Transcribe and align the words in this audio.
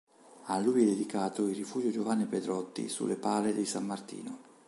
A 0.47 0.57
lui 0.57 0.81
è 0.81 0.85
dedicato 0.85 1.45
il 1.47 1.53
Rifugio 1.53 1.91
Giovanni 1.91 2.25
Pedrotti 2.25 2.89
sulle 2.89 3.17
Pale 3.17 3.53
di 3.53 3.65
San 3.65 3.85
Martino. 3.85 4.39